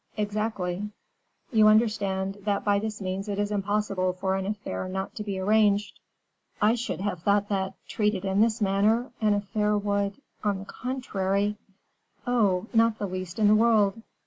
[0.17, 0.89] "Exactly."
[1.51, 5.37] "You understand that by this means it is impossible for an affair not to be
[5.37, 5.99] arranged."
[6.59, 11.55] "I should have thought that, treated in this manner, an affair would, on the contrary"
[12.25, 12.65] "Oh!
[12.73, 14.01] not the least in the world.